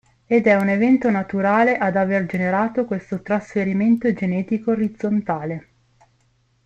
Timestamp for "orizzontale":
4.71-5.67